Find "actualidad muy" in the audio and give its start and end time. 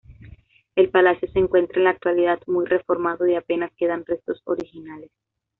1.91-2.65